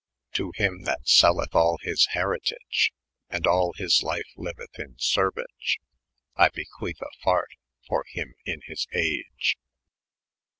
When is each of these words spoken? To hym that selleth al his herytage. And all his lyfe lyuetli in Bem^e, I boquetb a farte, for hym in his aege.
To 0.33 0.51
hym 0.55 0.81
that 0.85 1.07
selleth 1.07 1.53
al 1.53 1.77
his 1.83 2.07
herytage. 2.15 2.91
And 3.29 3.45
all 3.45 3.73
his 3.73 4.01
lyfe 4.01 4.23
lyuetli 4.35 4.79
in 4.79 4.95
Bem^e, 4.95 5.45
I 6.35 6.49
boquetb 6.49 6.99
a 7.01 7.09
farte, 7.23 7.55
for 7.87 8.03
hym 8.09 8.33
in 8.43 8.61
his 8.65 8.87
aege. 8.95 9.57